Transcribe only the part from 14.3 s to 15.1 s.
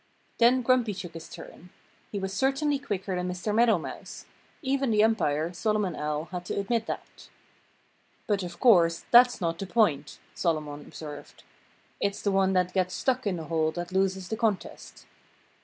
contest."